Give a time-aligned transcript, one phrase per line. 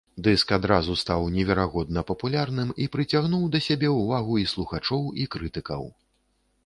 [0.25, 5.83] Дыск адразу стаў неверагодна папулярным і прыцягнуў да сябе ўвагу і слухачоў, і крытыкаў.